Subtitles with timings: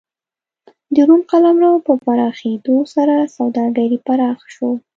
[0.93, 4.75] د روم قلمرو په پراخېدو سره سوداګري پراخ شول.